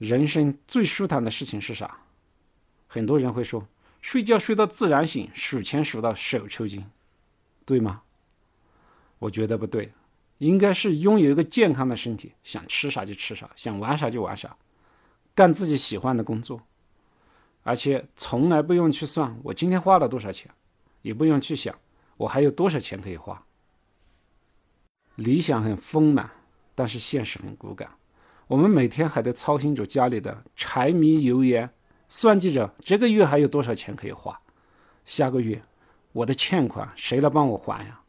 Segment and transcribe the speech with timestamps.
[0.00, 1.98] 人生最舒坦的事情是啥？
[2.86, 3.68] 很多人会说，
[4.00, 6.86] 睡觉睡到自然醒，数钱数到手抽筋，
[7.66, 8.00] 对吗？
[9.18, 9.92] 我觉得不对，
[10.38, 14.56] 应该是拥有一个健康的身体，想吃啥就吃啥，想玩啥就玩啥，
[15.34, 16.62] 干自己喜欢的工作，
[17.62, 20.50] 而且从来不用去算我今天花了多少钱，
[21.02, 21.78] 也不用去想
[22.16, 23.44] 我还有多少钱可以花。
[25.16, 26.30] 理想很丰满，
[26.74, 27.90] 但是现实很骨感。
[28.50, 31.70] 我们每天还得操心着家里的柴米油盐，
[32.08, 34.36] 算计着这个月还有多少钱可以花，
[35.04, 35.62] 下个月
[36.10, 38.00] 我的欠款谁来帮我还呀？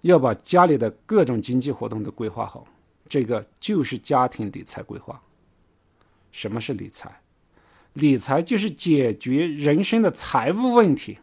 [0.00, 2.66] 要把家里的各种经济活动都规划好，
[3.10, 5.20] 这个就是家庭理财规划。
[6.32, 7.20] 什么是理财？
[7.92, 11.18] 理财就是解决人生的财务问题。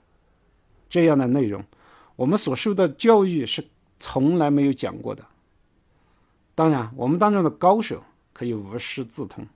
[0.87, 1.65] 这样的内容，
[2.15, 3.65] 我们所受的教育是
[3.99, 5.25] 从来没有讲过的。
[6.61, 9.47] 当然，我们当中的高手可以无师自通，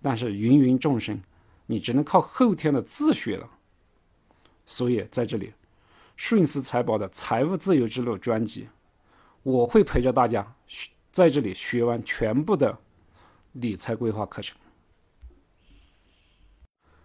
[0.00, 1.20] 但是芸芸众生，
[1.66, 3.46] 你只能靠后天的自学了。
[4.64, 5.52] 所以在这里，
[6.16, 8.66] 顺思财宝的财务自由之路专辑，
[9.42, 10.54] 我会陪着大家
[11.10, 12.78] 在这里学完全部的
[13.52, 14.56] 理财规划课程。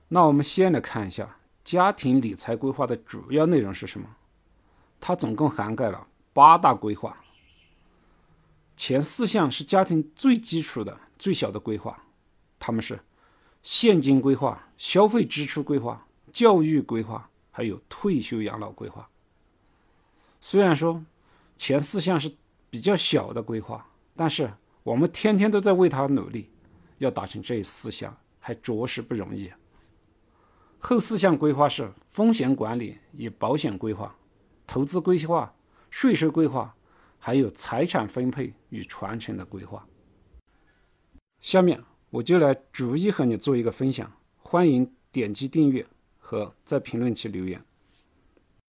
[0.08, 4.08] 那我们先来看一下家庭理财规划的主要内容是什么？
[5.02, 7.22] 它总共涵盖了八大规划。
[8.78, 12.00] 前四项是家庭最基础的、最小的规划，
[12.60, 12.98] 他们是
[13.64, 19.10] 现金规划、消费支出规划、教育规划，还有退休养老规划。
[20.40, 21.04] 虽然说
[21.58, 22.32] 前四项是
[22.70, 23.84] 比较小的规划，
[24.16, 24.54] 但是
[24.84, 26.52] 我们天天都在为它努力，
[27.00, 29.52] 要达成这四项还着实不容易。
[30.78, 34.16] 后四项规划是风险管理与保险规划、
[34.68, 35.52] 投资规划、
[35.90, 36.76] 税收规划。
[37.18, 39.88] 还有财产分配与传承的规划。
[41.40, 45.86] 下面我就来逐一和你做一个分享，欢迎点击订阅
[46.18, 47.62] 和在评论区留言。